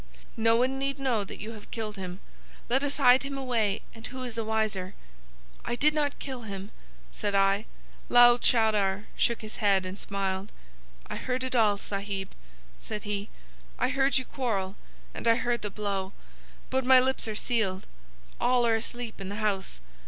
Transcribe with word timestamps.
"No 0.35 0.55
one 0.55 0.79
need 0.79 0.97
know 0.97 1.23
that 1.23 1.39
you 1.39 1.51
have 1.51 1.69
killed 1.69 1.95
him. 1.95 2.21
Let 2.69 2.83
us 2.83 2.97
hide 2.97 3.21
him 3.21 3.37
away, 3.37 3.83
and 3.93 4.07
who 4.07 4.23
is 4.23 4.33
the 4.33 4.43
wiser?" 4.43 4.95
"I 5.63 5.75
did 5.75 5.93
not 5.93 6.17
kill 6.17 6.41
him," 6.41 6.71
said 7.11 7.35
I. 7.35 7.67
Lal 8.09 8.39
Chowdar 8.39 9.05
shook 9.15 9.41
his 9.43 9.57
head 9.57 9.85
and 9.85 9.99
smiled. 9.99 10.51
"I 11.05 11.17
heard 11.17 11.43
it 11.43 11.55
all, 11.55 11.77
Sahib," 11.77 12.29
said 12.79 13.03
he. 13.03 13.29
"I 13.77 13.89
heard 13.89 14.17
you 14.17 14.25
quarrel, 14.25 14.75
and 15.13 15.27
I 15.27 15.35
heard 15.35 15.61
the 15.61 15.69
blow. 15.69 16.13
But 16.71 16.83
my 16.83 16.99
lips 16.99 17.27
are 17.27 17.35
sealed. 17.35 17.85
All 18.39 18.65
are 18.65 18.77
asleep 18.77 19.21
in 19.21 19.29
the 19.29 19.35
house. 19.35 19.79